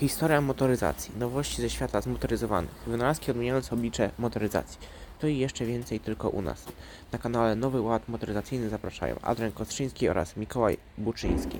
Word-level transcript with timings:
Historia 0.00 0.40
motoryzacji, 0.40 1.12
nowości 1.18 1.62
ze 1.62 1.70
świata 1.70 2.00
zmotoryzowanych, 2.00 2.70
wynalazki 2.86 3.30
odmieniające 3.30 3.74
oblicze 3.74 4.10
motoryzacji. 4.18 4.78
To 5.18 5.26
i 5.26 5.38
jeszcze 5.38 5.64
więcej 5.64 6.00
tylko 6.00 6.28
u 6.28 6.42
nas. 6.42 6.64
Na 7.12 7.18
kanale 7.18 7.56
Nowy 7.56 7.80
Ład 7.80 8.08
Motoryzacyjny 8.08 8.68
zapraszają 8.68 9.16
Adrian 9.22 9.52
Kostrzyński 9.52 10.08
oraz 10.08 10.36
Mikołaj 10.36 10.76
Buczyński. 10.98 11.58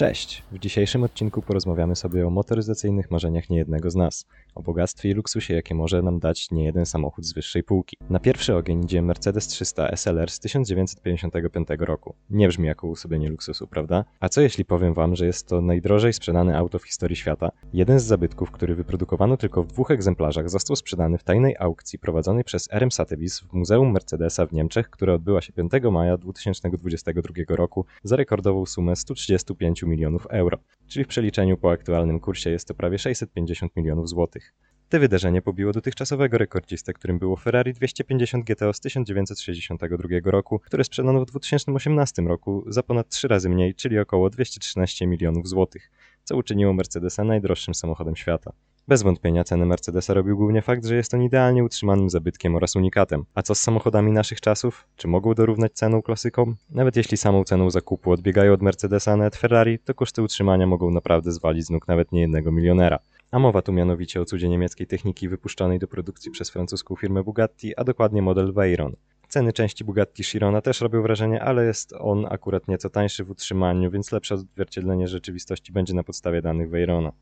Cześć! 0.00 0.42
W 0.52 0.58
dzisiejszym 0.58 1.02
odcinku 1.02 1.42
porozmawiamy 1.42 1.96
sobie 1.96 2.26
o 2.26 2.30
motoryzacyjnych 2.30 3.10
marzeniach 3.10 3.50
niejednego 3.50 3.90
z 3.90 3.94
nas, 3.94 4.26
o 4.54 4.62
bogactwie 4.62 5.10
i 5.10 5.14
luksusie, 5.14 5.54
jakie 5.54 5.74
może 5.74 6.02
nam 6.02 6.18
dać 6.18 6.50
niejeden 6.50 6.86
samochód 6.86 7.24
z 7.24 7.32
wyższej 7.32 7.62
półki. 7.62 7.96
Na 8.10 8.20
pierwszy 8.20 8.56
ogień 8.56 8.84
idzie 8.84 9.02
Mercedes 9.02 9.46
300 9.46 9.96
SLR 9.96 10.30
z 10.30 10.40
1955 10.40 11.68
roku. 11.78 12.14
Nie 12.30 12.48
brzmi 12.48 12.66
jako 12.66 12.86
uosobienie 12.86 13.28
luksusu, 13.28 13.66
prawda? 13.66 14.04
A 14.20 14.28
co 14.28 14.40
jeśli 14.40 14.64
powiem 14.64 14.94
wam, 14.94 15.16
że 15.16 15.26
jest 15.26 15.46
to 15.46 15.60
najdrożej 15.60 16.12
sprzedane 16.12 16.58
auto 16.58 16.78
w 16.78 16.84
historii 16.84 17.16
świata? 17.16 17.50
Jeden 17.72 18.00
z 18.00 18.04
zabytków, 18.04 18.50
który 18.50 18.74
wyprodukowano 18.74 19.36
tylko 19.36 19.62
w 19.62 19.66
dwóch 19.66 19.90
egzemplarzach, 19.90 20.50
został 20.50 20.76
sprzedany 20.76 21.18
w 21.18 21.24
tajnej 21.24 21.56
aukcji 21.58 21.98
prowadzonej 21.98 22.44
przez 22.44 22.68
RM 22.72 22.88
Sotheby's 22.88 23.44
w 23.44 23.52
Muzeum 23.52 23.92
Mercedesa 23.92 24.46
w 24.46 24.52
Niemczech, 24.52 24.90
która 24.90 25.14
odbyła 25.14 25.40
się 25.40 25.52
5 25.52 25.72
maja 25.92 26.16
2022 26.16 27.56
roku 27.56 27.84
za 28.02 28.16
rekordową 28.16 28.66
sumę 28.66 28.96
135 28.96 29.82
milionów 29.90 30.26
euro, 30.30 30.58
czyli 30.88 31.04
w 31.04 31.08
przeliczeniu 31.08 31.56
po 31.56 31.70
aktualnym 31.70 32.20
kursie 32.20 32.50
jest 32.50 32.68
to 32.68 32.74
prawie 32.74 32.98
650 32.98 33.76
milionów 33.76 34.08
złotych. 34.08 34.54
To 34.88 35.00
wydarzenie 35.00 35.42
pobiło 35.42 35.72
dotychczasowego 35.72 36.38
rekordzistę, 36.38 36.92
którym 36.92 37.18
było 37.18 37.36
Ferrari 37.36 37.72
250 37.72 38.44
GTO 38.44 38.72
z 38.72 38.80
1962 38.80 40.30
roku, 40.30 40.58
które 40.58 40.84
sprzedano 40.84 41.20
w 41.20 41.26
2018 41.26 42.22
roku 42.22 42.64
za 42.66 42.82
ponad 42.82 43.08
3 43.08 43.28
razy 43.28 43.48
mniej, 43.48 43.74
czyli 43.74 43.98
około 43.98 44.30
213 44.30 45.06
milionów 45.06 45.48
złotych, 45.48 45.90
co 46.24 46.36
uczyniło 46.36 46.72
Mercedesa 46.72 47.24
najdroższym 47.24 47.74
samochodem 47.74 48.16
świata. 48.16 48.52
Bez 48.88 49.02
wątpienia 49.02 49.44
cenę 49.44 49.66
Mercedesa 49.66 50.14
robił 50.14 50.36
głównie 50.36 50.62
fakt, 50.62 50.84
że 50.84 50.96
jest 50.96 51.14
on 51.14 51.22
idealnie 51.22 51.64
utrzymanym 51.64 52.10
zabytkiem 52.10 52.54
oraz 52.56 52.76
unikatem. 52.76 53.24
A 53.34 53.42
co 53.42 53.54
z 53.54 53.60
samochodami 53.60 54.12
naszych 54.12 54.40
czasów? 54.40 54.86
Czy 54.96 55.08
mogą 55.08 55.34
dorównać 55.34 55.72
ceną 55.72 56.02
klasykom? 56.02 56.56
Nawet 56.70 56.96
jeśli 56.96 57.16
samą 57.16 57.44
ceną 57.44 57.70
zakupu 57.70 58.10
odbiegają 58.10 58.52
od 58.52 58.62
Mercedesa, 58.62 59.16
nawet 59.16 59.36
Ferrari, 59.36 59.78
to 59.78 59.94
koszty 59.94 60.22
utrzymania 60.22 60.66
mogą 60.66 60.90
naprawdę 60.90 61.32
zwalić 61.32 61.66
z 61.66 61.70
nóg 61.70 61.88
nawet 61.88 62.12
niejednego 62.12 62.52
milionera. 62.52 62.98
A 63.30 63.38
mowa 63.38 63.62
tu 63.62 63.72
mianowicie 63.72 64.20
o 64.20 64.24
cudzie 64.24 64.48
niemieckiej 64.48 64.86
techniki 64.86 65.28
wypuszczonej 65.28 65.78
do 65.78 65.88
produkcji 65.88 66.30
przez 66.30 66.50
francuską 66.50 66.96
firmę 66.96 67.22
Bugatti, 67.22 67.76
a 67.76 67.84
dokładnie 67.84 68.22
model 68.22 68.52
Veyron. 68.52 68.96
Ceny 69.28 69.52
części 69.52 69.84
Bugatti 69.84 70.24
Chirona 70.24 70.60
też 70.60 70.80
robią 70.80 71.02
wrażenie, 71.02 71.42
ale 71.42 71.66
jest 71.66 71.92
on 71.92 72.26
akurat 72.30 72.68
nieco 72.68 72.90
tańszy 72.90 73.24
w 73.24 73.30
utrzymaniu, 73.30 73.90
więc 73.90 74.12
lepsze 74.12 74.34
odzwierciedlenie 74.34 75.08
rzeczywistości 75.08 75.72
będzie 75.72 75.94
na 75.94 76.02
podstawie 76.02 76.42
danych 76.42 76.70
Veyrona. 76.70 77.12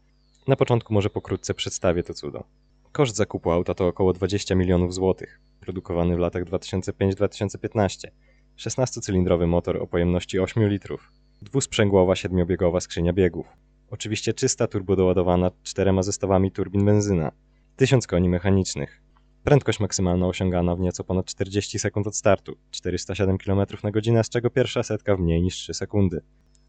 Na 0.49 0.57
początku 0.57 0.95
może 0.95 1.11
pokrótce 1.11 1.55
przedstawię 1.55 2.03
to 2.03 2.15
cudo. 2.15 2.45
Koszt 2.93 3.17
zakupu 3.17 3.51
auta 3.51 3.75
to 3.75 3.87
około 3.87 4.13
20 4.13 4.55
milionów 4.55 4.95
złotych, 4.95 5.41
produkowany 5.61 6.17
w 6.17 6.19
latach 6.19 6.45
2005-2015. 6.45 8.09
16-cylindrowy 8.59 9.47
motor 9.47 9.83
o 9.83 9.87
pojemności 9.87 10.41
8 10.41 10.69
litrów, 10.69 11.13
dwusprzęgłowa 11.43 12.17
siedmiobiegowa 12.17 12.81
skrzynia 12.81 13.13
biegów. 13.13 13.47
Oczywiście 13.91 14.35
czysta 14.35 14.67
turbodoładowana 14.67 15.51
czterema 15.63 16.03
zestawami 16.03 16.53
turbin 16.53 16.85
benzyna. 16.85 17.33
1000 17.77 18.07
koni 18.07 18.29
mechanicznych. 18.29 19.03
Prędkość 19.45 19.81
maksymalna 19.81 20.27
osiągana 20.27 20.77
w 20.77 20.81
nieco 20.81 21.05
ponad 21.05 21.27
40 21.27 21.79
sekund 21.79 22.07
od 22.07 22.17
startu. 22.17 22.57
407 22.71 23.39
km 23.39 23.67
na 23.83 23.91
godzinę, 23.91 24.25
z 24.25 24.29
czego 24.29 24.51
pierwsza 24.51 24.83
setka 24.83 25.17
w 25.17 25.21
mniej 25.21 25.43
niż 25.43 25.55
3 25.55 25.75
sekundy. 25.75 26.21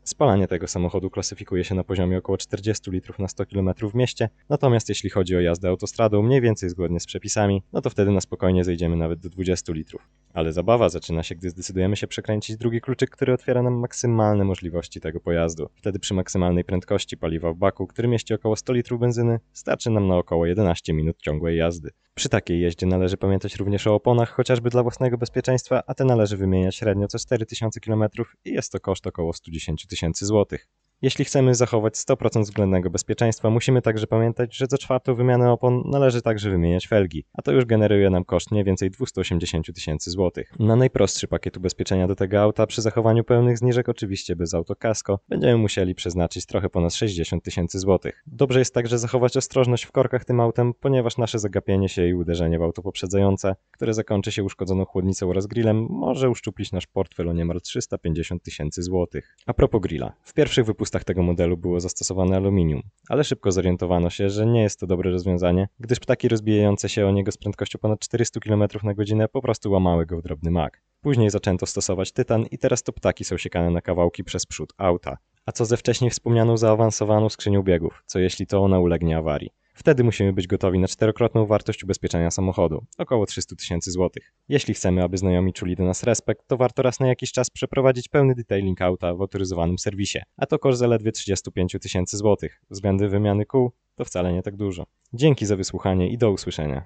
Spalanie 0.03 0.47
tego 0.47 0.67
samochodu 0.67 1.09
klasyfikuje 1.09 1.63
się 1.63 1.75
na 1.75 1.83
poziomie 1.83 2.17
około 2.17 2.37
40 2.37 2.91
litrów 2.91 3.19
na 3.19 3.27
100 3.27 3.45
km 3.45 3.69
w 3.91 3.95
mieście, 3.95 4.29
natomiast 4.49 4.89
jeśli 4.89 5.09
chodzi 5.09 5.35
o 5.35 5.39
jazdę 5.39 5.69
autostradą 5.69 6.21
mniej 6.21 6.41
więcej 6.41 6.69
zgodnie 6.69 6.99
z 6.99 7.05
przepisami, 7.05 7.63
no 7.73 7.81
to 7.81 7.89
wtedy 7.89 8.11
na 8.11 8.21
spokojnie 8.21 8.63
zejdziemy 8.63 8.95
nawet 8.95 9.19
do 9.19 9.29
20 9.29 9.73
litrów. 9.73 10.01
Ale 10.33 10.53
zabawa 10.53 10.89
zaczyna 10.89 11.23
się, 11.23 11.35
gdy 11.35 11.49
zdecydujemy 11.49 11.95
się 11.95 12.07
przekręcić 12.07 12.57
drugi 12.57 12.81
kluczyk, 12.81 13.09
który 13.09 13.33
otwiera 13.33 13.63
nam 13.63 13.73
maksymalne 13.73 14.43
możliwości 14.43 15.01
tego 15.01 15.19
pojazdu. 15.19 15.69
Wtedy 15.75 15.99
przy 15.99 16.13
maksymalnej 16.13 16.63
prędkości 16.63 17.17
paliwa 17.17 17.53
w 17.53 17.57
baku, 17.57 17.87
który 17.87 18.07
mieści 18.07 18.33
około 18.33 18.55
100 18.55 18.73
litrów 18.73 18.99
benzyny, 18.99 19.39
starczy 19.53 19.89
nam 19.89 20.07
na 20.07 20.17
około 20.17 20.45
11 20.45 20.93
minut 20.93 21.17
ciągłej 21.17 21.57
jazdy. 21.57 21.89
Przy 22.19 22.29
takiej 22.29 22.61
jeździe 22.61 22.85
należy 22.85 23.17
pamiętać 23.17 23.55
również 23.55 23.87
o 23.87 23.95
oponach, 23.95 24.31
chociażby 24.31 24.69
dla 24.69 24.83
własnego 24.83 25.17
bezpieczeństwa, 25.17 25.83
a 25.87 25.93
te 25.93 26.05
należy 26.05 26.37
wymieniać 26.37 26.75
średnio 26.75 27.07
co 27.07 27.19
4000 27.19 27.79
km 27.79 28.03
i 28.45 28.53
jest 28.53 28.71
to 28.71 28.79
koszt 28.79 29.07
około 29.07 29.33
110 29.33 29.87
tysięcy 29.87 30.25
złotych. 30.25 30.67
Jeśli 31.01 31.25
chcemy 31.25 31.55
zachować 31.55 31.93
100% 31.93 32.41
względnego 32.41 32.89
bezpieczeństwa, 32.89 33.49
musimy 33.49 33.81
także 33.81 34.07
pamiętać, 34.07 34.55
że 34.55 34.67
co 34.67 34.77
czwartą 34.77 35.15
wymianę 35.15 35.51
opon 35.51 35.83
należy 35.85 36.21
także 36.21 36.49
wymieniać 36.49 36.87
felgi, 36.87 37.25
a 37.33 37.41
to 37.41 37.51
już 37.51 37.65
generuje 37.65 38.09
nam 38.09 38.25
koszt 38.25 38.51
mniej 38.51 38.63
więcej 38.63 38.91
280 38.91 39.73
tysięcy 39.75 40.11
złotych. 40.11 40.53
Na 40.59 40.75
najprostszy 40.75 41.27
pakiet 41.27 41.57
ubezpieczenia 41.57 42.07
do 42.07 42.15
tego 42.15 42.41
auta, 42.41 42.67
przy 42.67 42.81
zachowaniu 42.81 43.23
pełnych 43.23 43.57
zniżek, 43.57 43.89
oczywiście 43.89 44.35
bez 44.35 44.53
autokasko, 44.53 45.19
będziemy 45.29 45.57
musieli 45.57 45.95
przeznaczyć 45.95 46.45
trochę 46.45 46.69
ponad 46.69 46.93
60 46.93 47.43
tysięcy 47.43 47.79
złotych. 47.79 48.23
Dobrze 48.27 48.59
jest 48.59 48.73
także 48.73 48.97
zachować 48.97 49.37
ostrożność 49.37 49.83
w 49.83 49.91
korkach 49.91 50.25
tym 50.25 50.39
autem, 50.39 50.73
ponieważ 50.79 51.17
nasze 51.17 51.39
zagapienie 51.39 51.89
się 51.89 52.07
i 52.07 52.13
uderzenie 52.13 52.59
w 52.59 52.61
auto 52.61 52.81
poprzedzające, 52.81 53.55
które 53.71 53.93
zakończy 53.93 54.31
się 54.31 54.43
uszkodzoną 54.43 54.85
chłodnicą 54.85 55.29
oraz 55.29 55.47
grillem, 55.47 55.87
może 55.89 56.29
uszczuplić 56.29 56.71
nasz 56.71 56.87
portfel 56.87 57.29
o 57.29 57.33
niemal 57.33 57.61
350 57.61 58.43
tysięcy 58.43 58.83
złotych. 58.83 59.35
A 59.45 59.53
propos 59.53 59.81
grilla. 59.81 60.13
W 60.23 60.33
pierwszych 60.33 60.65
wypustach 60.65 60.88
tego 61.03 61.23
modelu 61.23 61.57
było 61.57 61.79
zastosowane 61.79 62.35
aluminium, 62.35 62.81
ale 63.09 63.23
szybko 63.23 63.51
zorientowano 63.51 64.09
się, 64.09 64.29
że 64.29 64.45
nie 64.45 64.61
jest 64.61 64.79
to 64.79 64.87
dobre 64.87 65.11
rozwiązanie, 65.11 65.67
gdyż 65.79 65.99
ptaki 65.99 66.27
rozbijające 66.27 66.89
się 66.89 67.07
o 67.07 67.11
niego 67.11 67.31
z 67.31 67.37
prędkością 67.37 67.79
ponad 67.79 67.99
400 67.99 68.39
km 68.39 68.63
na 68.83 68.93
godzinę 68.93 69.27
po 69.27 69.41
prostu 69.41 69.71
łamały 69.71 70.05
go 70.05 70.17
w 70.17 70.21
drobny 70.21 70.51
mak. 70.51 70.81
Później 71.01 71.29
zaczęto 71.29 71.65
stosować 71.65 72.11
tytan 72.11 72.45
i 72.51 72.57
teraz 72.57 72.83
to 72.83 72.93
ptaki 72.93 73.23
są 73.23 73.37
siekane 73.37 73.71
na 73.71 73.81
kawałki 73.81 74.23
przez 74.23 74.45
przód 74.45 74.73
auta. 74.77 75.17
A 75.45 75.51
co 75.51 75.65
ze 75.65 75.77
wcześniej 75.77 76.11
wspomnianą 76.11 76.57
zaawansowaną 76.57 77.29
skrzynią 77.29 77.63
biegów? 77.63 78.03
Co 78.05 78.19
jeśli 78.19 78.47
to 78.47 78.59
ona 78.59 78.79
ulegnie 78.79 79.17
awarii? 79.17 79.49
Wtedy 79.79 80.03
musimy 80.03 80.33
być 80.33 80.47
gotowi 80.47 80.79
na 80.79 80.87
czterokrotną 80.87 81.45
wartość 81.45 81.83
ubezpieczenia 81.83 82.31
samochodu, 82.31 82.85
około 82.97 83.25
300 83.25 83.55
tysięcy 83.55 83.91
złotych. 83.91 84.33
Jeśli 84.49 84.73
chcemy, 84.73 85.03
aby 85.03 85.17
znajomi 85.17 85.53
czuli 85.53 85.75
do 85.75 85.83
nas 85.83 86.03
respekt, 86.03 86.47
to 86.47 86.57
warto 86.57 86.81
raz 86.81 86.99
na 86.99 87.07
jakiś 87.07 87.31
czas 87.31 87.49
przeprowadzić 87.49 88.07
pełny 88.07 88.35
detailing 88.35 88.81
auta 88.81 89.15
w 89.15 89.21
autoryzowanym 89.21 89.79
serwisie, 89.79 90.19
a 90.37 90.45
to 90.45 90.59
koszt 90.59 90.79
zaledwie 90.79 91.11
35 91.11 91.75
tysięcy 91.81 92.17
złotych. 92.17 92.61
Względy 92.69 93.09
wymiany 93.09 93.45
kół 93.45 93.71
to 93.95 94.05
wcale 94.05 94.33
nie 94.33 94.41
tak 94.41 94.55
dużo. 94.55 94.85
Dzięki 95.13 95.45
za 95.45 95.55
wysłuchanie 95.55 96.09
i 96.09 96.17
do 96.17 96.31
usłyszenia. 96.31 96.85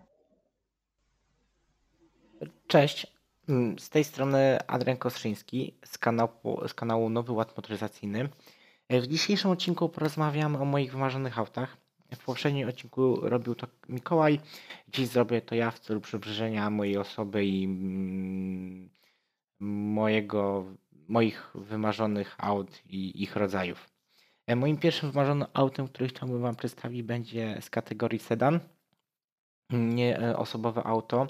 Cześć, 2.67 3.13
Mm, 3.49 3.79
z 3.79 3.89
tej 3.89 4.03
strony 4.03 4.67
Adrian 4.67 4.97
Kostrzyński 4.97 5.73
z 5.85 5.97
kanału, 5.97 6.67
z 6.67 6.73
kanału 6.73 7.09
Nowy 7.09 7.31
Ład 7.31 7.57
Motoryzacyjny. 7.57 8.29
W 8.89 9.07
dzisiejszym 9.07 9.51
odcinku 9.51 9.89
porozmawiamy 9.89 10.57
o 10.57 10.65
moich 10.65 10.91
wymarzonych 10.91 11.39
autach. 11.39 11.82
W 12.16 12.25
poprzednim 12.25 12.69
odcinku 12.69 13.16
robił 13.22 13.56
to 13.56 13.68
Mikołaj. 13.90 14.40
Dziś 14.88 15.07
zrobię 15.07 15.41
to 15.41 15.56
ja 15.56 15.72
w 15.72 15.79
celu 15.79 16.01
przybliżenia 16.01 16.69
mojej 16.69 16.97
osoby 16.97 17.46
i 17.46 17.63
mm, 17.63 18.90
mojego, 19.94 20.66
moich 21.07 21.51
wymarzonych 21.56 22.35
aut 22.38 22.81
i 22.90 23.24
ich 23.24 23.35
rodzajów. 23.35 23.90
E, 24.47 24.56
Moim 24.56 24.78
pierwszym 24.78 25.12
wymarzonym 25.12 25.47
autem, 25.53 25.88
który 25.88 26.07
chciałbym 26.07 26.41
Wam 26.41 26.56
przedstawić, 26.56 27.03
będzie 27.03 27.57
z 27.62 27.69
kategorii 27.69 28.19
sedan. 28.19 28.59
Nie 29.69 30.19
e, 30.19 30.38
osobowe 30.38 30.84
auto. 30.84 31.28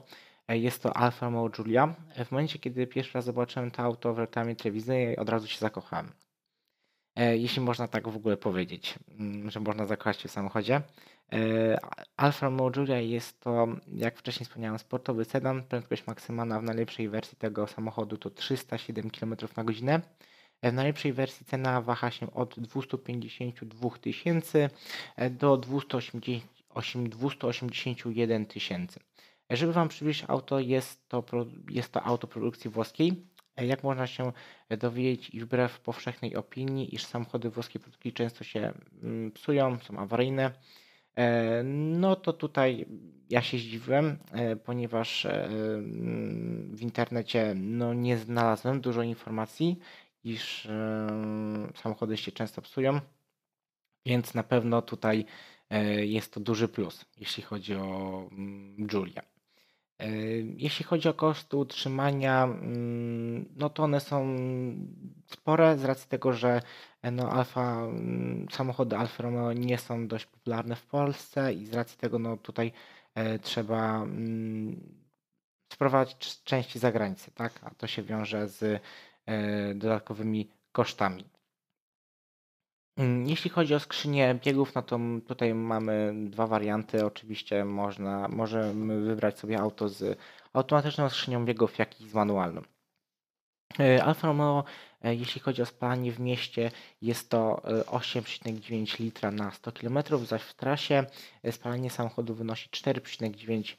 E, 0.47 0.57
Jest 0.57 0.83
to 0.83 0.97
Alfa 0.97 1.25
Romeo 1.25 1.49
Giulia. 1.49 1.95
W 2.25 2.31
momencie, 2.31 2.59
kiedy 2.59 2.87
pierwszy 2.87 3.13
raz 3.13 3.25
zobaczyłem 3.25 3.71
to 3.71 3.83
auto 3.83 4.13
w 4.13 4.19
reklamie 4.19 4.55
telewizyjnej, 4.55 5.17
od 5.17 5.29
razu 5.29 5.47
się 5.47 5.59
zakochałem. 5.59 6.11
E, 7.15 7.37
Jeśli 7.37 7.61
można 7.61 7.87
tak 7.87 8.09
w 8.09 8.15
ogóle 8.15 8.37
powiedzieć, 8.37 8.95
mm, 9.19 9.51
że 9.51 9.59
można 9.59 9.85
zakochać 9.87 10.21
się 10.21 10.27
w 10.27 10.31
samochodzie. 10.31 10.81
E, 11.33 11.79
Alfa 12.17 12.45
Romeo 12.45 12.71
Giulia 12.71 12.99
jest 12.99 13.39
to, 13.39 13.67
jak 13.87 14.17
wcześniej 14.17 14.45
wspomniałem, 14.45 14.79
sportowy 14.79 15.25
sedan. 15.25 15.63
Prędkość 15.63 16.07
maksymalna 16.07 16.59
w 16.59 16.63
najlepszej 16.63 17.09
wersji 17.09 17.37
tego 17.37 17.67
samochodu 17.67 18.17
to 18.17 18.29
307 18.29 19.09
km 19.09 19.35
na 19.57 19.63
godzinę. 19.63 20.01
E, 20.61 20.71
W 20.71 20.73
najlepszej 20.73 21.13
wersji 21.13 21.45
cena 21.45 21.81
waha 21.81 22.11
się 22.11 22.33
od 22.33 22.59
252 22.59 23.89
tysięcy 23.89 24.69
do 25.31 25.57
280 25.57 27.09
281 27.09 28.45
tysięcy. 28.45 28.99
Żeby 29.49 29.73
Wam 29.73 29.89
przybliżyć 29.89 30.25
auto, 30.27 30.59
jest 30.59 31.09
to, 31.09 31.23
jest 31.69 31.91
to 31.91 32.03
auto 32.03 32.27
produkcji 32.27 32.69
włoskiej. 32.69 33.32
Jak 33.57 33.83
można 33.83 34.07
się 34.07 34.31
dowiedzieć, 34.69 35.29
i 35.29 35.39
wbrew 35.39 35.79
powszechnej 35.79 36.35
opinii, 36.35 36.95
iż 36.95 37.05
samochody 37.05 37.49
włoskiej 37.49 37.81
produkcji 37.81 38.13
często 38.13 38.43
się 38.43 38.73
mm, 39.03 39.31
psują, 39.31 39.79
są 39.79 39.97
awaryjne, 39.97 40.51
e, 41.15 41.63
no 41.63 42.15
to 42.15 42.33
tutaj 42.33 42.85
ja 43.29 43.41
się 43.41 43.57
zdziwiłem, 43.57 44.17
e, 44.31 44.55
ponieważ 44.55 45.25
e, 45.25 45.49
w 46.69 46.81
internecie 46.81 47.53
no, 47.55 47.93
nie 47.93 48.17
znalazłem 48.17 48.81
dużo 48.81 49.03
informacji, 49.03 49.79
iż 50.23 50.67
samochody 51.75 52.17
się 52.17 52.31
często 52.31 52.61
psują. 52.61 52.99
Więc 54.05 54.33
na 54.33 54.43
pewno 54.43 54.81
tutaj 54.81 55.25
jest 56.01 56.33
to 56.33 56.39
duży 56.39 56.67
plus, 56.67 57.05
jeśli 57.19 57.43
chodzi 57.43 57.75
o 57.75 58.27
mm, 58.31 58.87
Julia. 58.93 59.32
E, 59.99 60.07
jeśli 60.57 60.85
chodzi 60.85 61.09
o 61.09 61.13
koszty 61.13 61.57
utrzymania, 61.57 62.43
mm, 62.43 63.45
no 63.55 63.69
to 63.69 63.83
one 63.83 63.99
są 63.99 64.35
spore 65.25 65.77
z 65.77 65.83
racji 65.83 66.09
tego, 66.09 66.33
że 66.33 66.61
e, 67.01 67.11
no 67.11 67.29
Alfa, 67.29 67.81
mm, 67.83 68.47
samochody 68.51 68.97
Alfa 68.97 69.23
Romeo 69.23 69.53
nie 69.53 69.77
są 69.77 70.07
dość 70.07 70.25
popularne 70.25 70.75
w 70.75 70.85
Polsce 70.85 71.53
i 71.53 71.65
z 71.65 71.73
racji 71.73 71.97
tego 71.97 72.19
no 72.19 72.37
tutaj 72.37 72.71
trzeba 73.41 74.05
sprowadzić 75.73 76.43
części 76.43 76.79
za 76.79 76.91
granicę, 76.91 77.31
tak? 77.31 77.53
A 77.63 77.69
to 77.69 77.87
się 77.87 78.03
wiąże 78.03 78.47
z 78.47 78.81
dodatkowymi 79.75 80.49
kosztami. 80.71 81.25
Mm, 82.97 83.27
jeśli 83.27 83.49
chodzi 83.49 83.75
o 83.75 83.79
skrzynię 83.79 84.39
biegów, 84.45 84.75
no 84.75 84.81
to 84.81 84.99
tutaj 85.27 85.53
mamy 85.53 86.13
dwa 86.15 86.47
warianty. 86.47 87.05
Oczywiście 87.05 87.65
można, 87.65 88.27
możemy 88.27 89.01
wybrać 89.01 89.39
sobie 89.39 89.59
auto 89.59 89.89
z 89.89 90.19
automatyczną 90.53 91.09
skrzynią 91.09 91.45
biegów, 91.45 91.77
jak 91.79 92.01
i 92.01 92.09
z 92.09 92.13
manualną. 92.13 92.61
E, 93.79 94.03
Alfa 94.03 94.27
Romeo, 94.27 94.63
e, 95.03 95.15
jeśli 95.15 95.41
chodzi 95.41 95.61
o 95.61 95.65
spalanie 95.65 96.11
w 96.11 96.19
mieście, 96.19 96.71
jest 97.01 97.29
to 97.29 97.61
8,9 97.85 98.95
e, 98.95 99.03
litra 99.03 99.31
na 99.31 99.51
100 99.51 99.71
km, 99.71 99.97
zaś 100.25 100.41
w 100.41 100.53
trasie 100.53 101.05
spalanie 101.51 101.89
samochodu 101.89 102.33
wynosi 102.35 102.69
4,9 102.69 103.75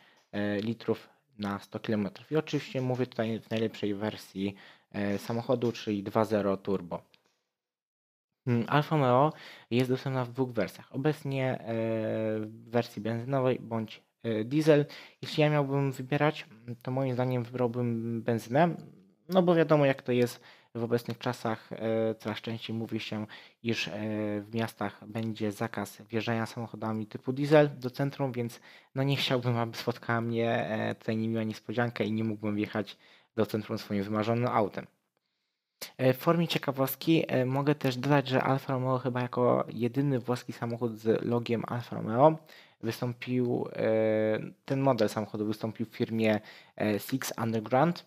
litrów 0.62 1.08
na 1.38 1.58
100 1.58 1.80
km. 1.80 2.08
I 2.30 2.36
oczywiście 2.36 2.80
mówię 2.80 3.06
tutaj 3.06 3.40
w 3.40 3.50
najlepszej 3.50 3.94
wersji 3.94 4.54
samochodu, 5.18 5.72
czyli 5.72 6.04
2.0 6.04 6.58
turbo. 6.58 7.13
Mm, 8.46 8.64
Alfa 8.68 8.96
Romeo 8.96 9.32
jest 9.70 9.90
dostępna 9.90 10.24
w 10.24 10.32
dwóch 10.32 10.52
wersjach. 10.52 10.94
Obecnie 10.94 11.58
e, 11.60 11.64
w 12.40 12.70
wersji 12.70 13.02
benzynowej 13.02 13.58
bądź 13.60 14.02
e, 14.22 14.44
diesel. 14.44 14.86
Jeśli 15.22 15.40
ja 15.42 15.50
miałbym 15.50 15.92
wybierać, 15.92 16.46
to 16.82 16.90
moim 16.90 17.14
zdaniem 17.14 17.42
wybrałbym 17.42 18.22
benzynę, 18.22 18.76
no 19.28 19.42
bo 19.42 19.54
wiadomo 19.54 19.86
jak 19.86 20.02
to 20.02 20.12
jest 20.12 20.40
w 20.74 20.84
obecnych 20.84 21.18
czasach. 21.18 21.72
E, 21.72 22.14
coraz 22.14 22.40
częściej 22.40 22.76
mówi 22.76 23.00
się, 23.00 23.26
iż 23.62 23.90
w 24.40 24.54
miastach 24.54 25.06
będzie 25.06 25.52
zakaz 25.52 26.02
wjeżdżania 26.02 26.46
samochodami 26.46 27.06
typu 27.06 27.32
diesel 27.32 27.70
do 27.78 27.90
centrum, 27.90 28.32
więc 28.32 28.60
no 28.94 29.02
nie 29.02 29.16
chciałbym, 29.16 29.58
aby 29.58 29.76
spotkała 29.76 30.20
mnie 30.20 30.68
tutaj 30.98 31.16
niemiła 31.16 31.42
niespodzianka 31.42 32.04
i 32.04 32.12
nie 32.12 32.24
mógłbym 32.24 32.56
wjechać 32.56 32.96
do 33.36 33.46
centrum 33.46 33.78
swoim 33.78 34.02
wymarzonym 34.02 34.46
autem. 34.46 34.86
E, 35.98 36.12
w 36.12 36.18
formie 36.18 36.48
ciekawostki 36.48 37.24
e, 37.28 37.44
mogę 37.44 37.74
też 37.74 37.96
dodać, 37.96 38.28
że 38.28 38.42
Alfa 38.42 38.72
Romeo 38.72 38.98
chyba 38.98 39.20
jako 39.20 39.64
jedyny 39.68 40.18
włoski 40.18 40.52
samochód 40.52 40.98
z 40.98 41.24
logiem 41.24 41.62
Alfa 41.66 41.96
Romeo 41.96 42.38
wystąpił, 42.82 43.68
e, 43.72 44.38
ten 44.64 44.80
model 44.80 45.08
samochodu 45.08 45.46
wystąpił 45.46 45.86
w 45.86 45.96
firmie 45.96 46.40
Six 46.98 47.32
Underground. 47.42 48.06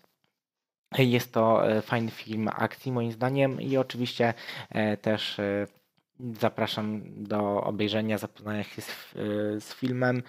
Jest 0.98 1.32
to 1.32 1.62
fajny 1.82 2.10
film 2.10 2.48
akcji 2.52 2.92
moim 2.92 3.12
zdaniem 3.12 3.60
i 3.60 3.76
oczywiście 3.76 4.34
też 5.02 5.40
zapraszam 6.38 7.02
do 7.24 7.62
obejrzenia, 7.64 8.18
zapoznania 8.18 8.62
się 8.62 8.82
z, 8.82 9.14
z 9.64 9.74
filmem. 9.74 10.22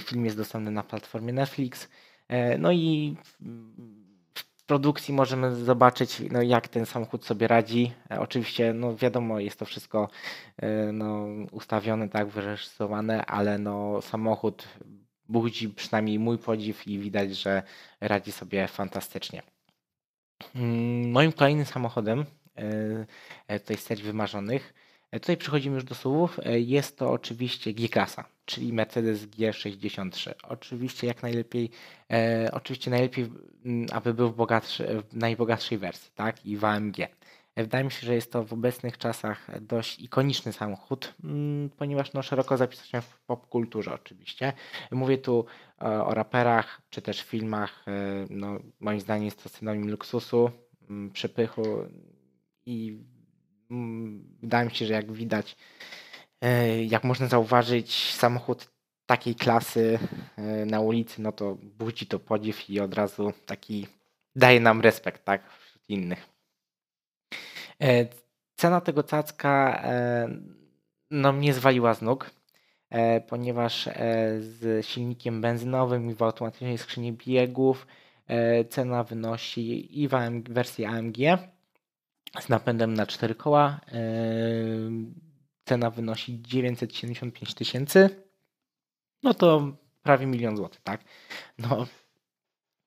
Film 0.00 0.24
jest 0.24 0.36
dostępny 0.36 0.70
na 0.70 0.82
platformie 0.82 1.32
Netflix. 1.32 1.88
No 2.58 2.72
i 2.72 3.16
produkcji 4.68 5.14
możemy 5.14 5.56
zobaczyć, 5.56 6.22
no, 6.30 6.42
jak 6.42 6.68
ten 6.68 6.86
samochód 6.86 7.24
sobie 7.24 7.48
radzi. 7.48 7.92
E, 8.10 8.20
oczywiście, 8.20 8.72
no 8.72 8.96
wiadomo, 8.96 9.40
jest 9.40 9.58
to 9.58 9.64
wszystko 9.64 10.08
e, 10.56 10.92
no, 10.92 11.26
ustawione, 11.50 12.08
tak, 12.08 12.28
wyreżyserowane, 12.28 13.26
ale 13.26 13.58
no, 13.58 14.02
samochód 14.02 14.68
budzi 15.28 15.68
przynajmniej 15.68 16.18
mój 16.18 16.38
podziw 16.38 16.86
i 16.86 16.98
widać, 16.98 17.36
że 17.36 17.62
radzi 18.00 18.32
sobie 18.32 18.68
fantastycznie. 18.68 19.42
Mm, 20.54 21.10
moim 21.10 21.32
kolejnym 21.32 21.66
samochodem 21.66 22.24
e, 23.48 23.60
tej 23.60 23.76
serii 23.76 24.04
wymarzonych 24.04 24.74
tutaj 25.12 25.36
przechodzimy 25.36 25.74
już 25.74 25.84
do 25.84 25.94
słów. 25.94 26.40
E, 26.44 26.60
jest 26.60 26.98
to 26.98 27.10
oczywiście 27.10 27.72
G-klasa, 27.72 28.24
czyli 28.44 28.72
Mercedes 28.72 29.26
G63. 29.26 30.34
Oczywiście 30.42 31.06
jak 31.06 31.22
najlepiej, 31.22 31.70
e, 32.12 32.50
oczywiście 32.52 32.90
najlepiej, 32.90 33.30
mm, 33.64 33.86
aby 33.92 34.14
był 34.14 34.30
w, 34.30 34.36
bogatszy, 34.36 35.02
w 35.10 35.16
najbogatszej 35.16 35.78
wersji, 35.78 36.10
tak? 36.14 36.46
I 36.46 36.56
w 36.56 36.64
AMG. 36.64 36.98
E, 37.00 37.08
wydaje 37.62 37.84
mi 37.84 37.90
się, 37.90 38.06
że 38.06 38.14
jest 38.14 38.32
to 38.32 38.44
w 38.44 38.52
obecnych 38.52 38.98
czasach 38.98 39.60
dość 39.60 40.00
ikoniczny 40.00 40.52
samochód, 40.52 41.14
mm, 41.24 41.70
ponieważ 41.70 42.12
no, 42.12 42.22
szeroko 42.22 42.56
zapisał 42.56 42.86
się 42.86 43.00
w 43.00 43.18
popkulturze 43.18 43.94
oczywiście. 43.94 44.52
Mówię 44.90 45.18
tu 45.18 45.44
o 45.80 46.14
raperach, 46.14 46.80
czy 46.90 47.02
też 47.02 47.22
filmach. 47.22 47.84
No, 48.30 48.58
moim 48.80 49.00
zdaniem 49.00 49.24
jest 49.24 49.42
to 49.42 49.48
synonim 49.48 49.90
luksusu, 49.90 50.50
mm, 50.90 51.10
przepychu 51.10 51.62
i 52.66 52.98
wydaje 54.42 54.64
mi 54.64 54.74
się, 54.74 54.86
że 54.86 54.92
jak 54.92 55.12
widać, 55.12 55.56
e, 56.40 56.84
jak 56.84 57.04
można 57.04 57.26
zauważyć, 57.26 58.14
samochód 58.14 58.70
takiej 59.06 59.34
klasy 59.34 59.98
e, 60.36 60.66
na 60.66 60.80
ulicy, 60.80 61.22
no 61.22 61.32
to 61.32 61.54
budzi 61.54 62.06
to 62.06 62.18
podziw 62.18 62.70
i 62.70 62.80
od 62.80 62.94
razu 62.94 63.32
taki 63.46 63.86
daje 64.36 64.60
nam 64.60 64.80
respekt, 64.80 65.24
tak, 65.24 65.50
wśród 65.50 65.84
innych. 65.88 66.28
E, 67.82 68.06
cena 68.56 68.80
tego 68.80 69.02
cacka 69.02 69.82
no 71.10 71.32
mnie 71.32 71.54
zwaliła 71.54 71.94
z 71.94 72.02
nóg, 72.02 72.30
ponieważ 73.28 73.88
z 74.40 74.86
silnikiem 74.86 75.40
benzynowym 75.40 76.10
i 76.10 76.14
w 76.14 76.22
automatycznej 76.22 76.78
skrzyni 76.78 77.12
biegów 77.12 77.86
cena 78.70 79.04
wynosi 79.04 80.02
i 80.02 80.08
w 80.08 80.12
wersji 80.48 80.84
AMG 80.84 81.16
z 82.40 82.48
napędem 82.48 82.94
na 82.94 83.06
4 83.06 83.34
koła. 83.34 83.80
Cena 85.64 85.90
wynosi 85.90 86.42
975 86.42 87.54
tysięcy. 87.54 88.22
No 89.22 89.34
to 89.34 89.76
prawie 90.02 90.26
milion 90.26 90.56
złotych, 90.56 90.80
tak? 90.80 91.04
No, 91.58 91.86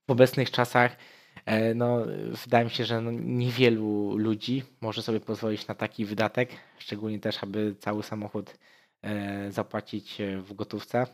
w 0.08 0.12
obecnych 0.12 0.52
czasach 0.52 0.98
e, 1.46 1.74
no, 1.74 2.06
wydaje 2.44 2.66
mi 2.66 2.72
się, 2.72 2.86
że 2.86 3.02
no, 3.02 3.12
niewielu 3.12 4.18
ludzi 4.18 4.64
może 4.82 5.02
sobie 5.02 5.20
pozwolić 5.20 5.68
na 5.68 5.76
taki 5.76 6.06
wydatek, 6.06 6.50
szczególnie 6.80 7.20
też, 7.20 7.44
aby 7.44 7.76
cały 7.80 8.04
samochód 8.04 8.58
e, 9.02 9.52
zapłacić 9.52 10.18
w 10.38 10.54
gotówce. 10.54 11.08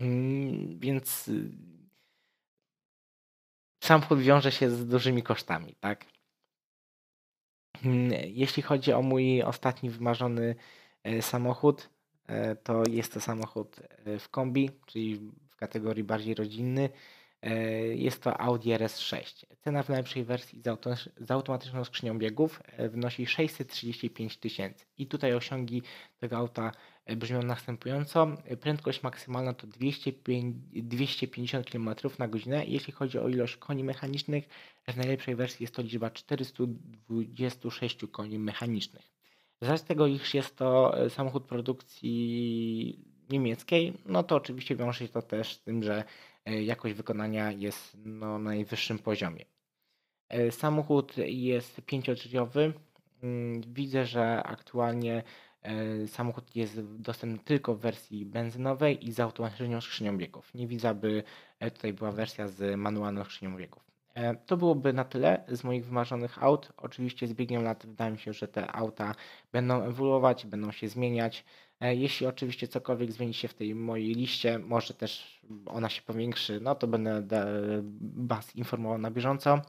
Mm, 0.00 0.78
więc 0.78 1.30
samochód 3.84 4.20
wiąże 4.20 4.52
się 4.52 4.70
z 4.70 4.86
dużymi 4.86 5.22
kosztami, 5.22 5.74
tak? 5.80 6.04
Mm, 7.84 8.12
jeśli 8.26 8.62
chodzi 8.62 8.92
o 8.92 9.02
mój 9.02 9.42
ostatni 9.42 9.90
wymarzony 9.90 10.54
e, 11.02 11.22
samochód, 11.22 11.90
e, 12.26 12.56
to 12.56 12.82
jest 12.90 13.14
to 13.14 13.20
samochód 13.20 13.80
e, 14.04 14.18
w 14.18 14.28
kombi, 14.28 14.70
czyli 14.86 15.16
w 15.50 15.56
kategorii 15.56 16.04
bardziej 16.04 16.34
rodzinny. 16.34 16.88
Jest 17.94 18.22
to 18.22 18.40
Audi 18.40 18.70
RS6. 18.70 19.46
Cena 19.60 19.82
w 19.82 19.88
najlepszej 19.88 20.24
wersji 20.24 20.62
z 21.20 21.30
automatyczną 21.30 21.84
skrzynią 21.84 22.18
biegów 22.18 22.62
wynosi 22.78 23.26
635 23.26 24.36
tysięcy. 24.36 24.84
I 24.98 25.06
tutaj 25.06 25.34
osiągi 25.34 25.82
tego 26.18 26.36
auta 26.36 26.72
brzmią 27.06 27.42
następująco. 27.42 28.26
Prędkość 28.60 29.02
maksymalna 29.02 29.54
to 29.54 29.66
205, 29.66 30.56
250 30.72 31.70
km 31.70 31.94
na 32.18 32.28
godzinę. 32.28 32.64
Jeśli 32.66 32.92
chodzi 32.92 33.18
o 33.18 33.28
ilość 33.28 33.56
koni 33.56 33.84
mechanicznych, 33.84 34.48
w 34.88 34.96
najlepszej 34.96 35.36
wersji 35.36 35.64
jest 35.64 35.74
to 35.74 35.82
liczba 35.82 36.10
426 36.10 37.98
koni 38.12 38.38
mechanicznych. 38.38 39.14
Z 39.76 39.84
tego, 39.84 40.06
iż 40.06 40.34
jest 40.34 40.56
to 40.56 40.98
e, 40.98 41.10
samochód 41.10 41.44
produkcji 41.44 42.98
niemieckiej, 43.30 43.92
no 44.06 44.22
to 44.22 44.36
oczywiście 44.36 44.76
wiąże 44.76 44.98
się 44.98 45.08
to 45.08 45.22
też 45.22 45.54
z 45.54 45.62
tym, 45.62 45.82
że 45.82 46.04
e, 46.44 46.62
jakość 46.62 46.94
wykonania 46.94 47.52
jest 47.52 47.96
no, 48.04 48.38
na 48.38 48.50
najwyższym 48.50 48.98
poziomie. 48.98 49.44
E, 50.28 50.50
samochód 50.50 51.16
jest 51.26 51.80
pięciodrzwiowy. 51.86 52.72
Mm, 53.22 53.62
widzę, 53.74 54.06
że 54.06 54.42
aktualnie 54.42 55.22
samochód 56.06 56.56
jest 56.56 56.80
dostępny 56.80 57.38
tylko 57.44 57.74
w 57.74 57.80
wersji 57.80 58.26
benzynowej 58.26 59.06
i 59.08 59.12
z 59.12 59.20
automatyczną 59.20 59.80
skrzynią 59.80 60.18
biegów. 60.18 60.54
Nie 60.54 60.66
widzę, 60.66 60.88
aby 60.88 61.22
tutaj 61.74 61.92
była 61.92 62.12
wersja 62.12 62.48
z 62.48 62.76
manualną 62.76 63.24
skrzynią 63.24 63.56
biegów. 63.56 63.84
E, 64.14 64.34
to 64.34 64.56
byłoby 64.56 64.92
na 64.92 65.04
tyle 65.04 65.44
z 65.48 65.64
moich 65.64 65.84
wymarzonych 65.84 66.42
aut. 66.42 66.72
Oczywiście 66.76 67.26
z 67.26 67.32
biegiem 67.32 67.62
lat 67.62 67.86
wydaje 67.86 68.12
mi 68.12 68.18
się, 68.18 68.32
że 68.32 68.48
te 68.48 68.72
auta 68.72 69.14
będą 69.52 69.82
ewoluować, 69.82 70.46
będą 70.46 70.72
się 70.72 70.88
zmieniać. 70.88 71.44
E, 71.80 71.94
jeśli 71.94 72.26
oczywiście 72.26 72.68
cokolwiek 72.68 73.12
zmieni 73.12 73.34
się 73.34 73.48
w 73.48 73.54
tej 73.54 73.74
mojej 73.74 74.14
liście, 74.14 74.58
może 74.58 74.94
też 74.94 75.40
ona 75.66 75.88
się 75.88 76.02
powiększy, 76.02 76.60
no 76.60 76.74
to 76.74 76.86
będę 76.86 77.26
Was 78.16 78.56
informował 78.56 78.98
na 78.98 79.10
bieżąco. 79.10 79.60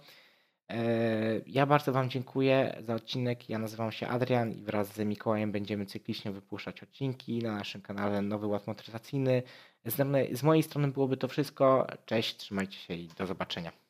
E, 0.70 1.42
Ja 1.48 1.66
bardzo 1.66 1.92
Wam 1.92 2.10
dziękuję 2.10 2.78
za 2.82 2.96
odcinek. 2.96 3.50
Ja 3.50 3.60
nazywam 3.60 3.92
się 3.92 4.08
Adrian 4.08 4.52
i 4.52 4.64
wraz 4.64 4.94
z 4.94 5.00
Mikołajem 5.00 5.52
będziemy 5.52 5.86
cyklicznie 5.86 6.32
wypuszczać 6.32 6.84
odcinki 6.84 7.40
na 7.40 7.56
naszym 7.56 7.82
kanale 7.82 8.22
Nowy 8.22 8.48
Ład 8.48 8.68
Motoryzacyjny. 8.68 9.44
Z, 9.86 9.96
z 10.38 10.44
mojej 10.44 10.64
strony 10.64 10.88
byłoby 10.88 11.18
to 11.18 11.28
wszystko. 11.28 11.88
Cześć, 12.06 12.38
trzymajcie 12.38 12.78
się 12.78 12.94
i 12.94 13.08
do 13.08 13.28
zobaczenia. 13.28 13.85